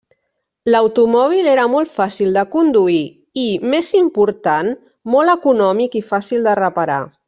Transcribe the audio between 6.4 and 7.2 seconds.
de reparar.